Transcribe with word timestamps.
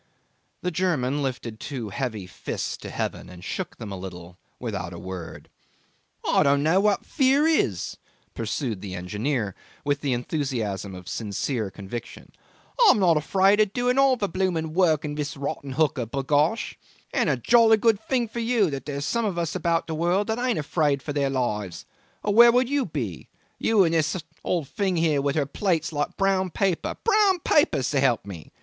The 0.63 0.71
German 0.71 1.21
lifted 1.21 1.59
two 1.59 1.89
heavy 1.89 2.25
fists 2.25 2.75
to 2.77 2.89
heaven 2.89 3.29
and 3.29 3.43
shook 3.43 3.77
them 3.77 3.91
a 3.91 3.95
little 3.99 4.39
without 4.57 4.93
a 4.93 4.97
word. 4.99 5.47
'I 6.27 6.41
don't 6.41 6.63
know 6.63 6.79
what 6.79 7.05
fear 7.05 7.45
is,' 7.45 7.97
pursued 8.33 8.81
the 8.81 8.95
engineer, 8.95 9.53
with 9.85 10.01
the 10.01 10.13
enthusiasm 10.13 10.95
of 10.95 11.07
sincere 11.07 11.69
conviction. 11.69 12.31
'I 12.79 12.87
am 12.93 12.99
not 12.99 13.15
afraid 13.15 13.59
of 13.59 13.73
doing 13.73 13.99
all 13.99 14.15
the 14.15 14.27
bloomin' 14.27 14.73
work 14.73 15.05
in 15.05 15.13
this 15.13 15.37
rotten 15.37 15.73
hooker, 15.73 16.07
b'gosh! 16.07 16.79
And 17.13 17.29
a 17.29 17.37
jolly 17.37 17.77
good 17.77 17.99
thing 18.01 18.27
for 18.27 18.39
you 18.39 18.71
that 18.71 18.87
there 18.87 18.97
are 18.97 19.01
some 19.01 19.25
of 19.25 19.37
us 19.37 19.53
about 19.53 19.85
the 19.85 19.93
world 19.93 20.25
that 20.29 20.39
aren't 20.39 20.57
afraid 20.57 21.03
of 21.07 21.13
their 21.13 21.29
lives, 21.29 21.85
or 22.23 22.33
where 22.33 22.51
would 22.51 22.69
you 22.69 22.87
be 22.87 23.29
you 23.59 23.83
and 23.83 23.93
this 23.93 24.17
old 24.43 24.67
thing 24.67 24.95
here 24.95 25.21
with 25.21 25.35
her 25.35 25.45
plates 25.45 25.93
like 25.93 26.17
brown 26.17 26.49
paper 26.49 26.95
brown 27.03 27.37
paper, 27.41 27.83
s'elp 27.83 28.25
me? 28.25 28.51